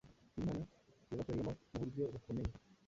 [0.37, 0.59] Imana
[1.09, 2.51] yabakoreyemo mu buryo bukomeye.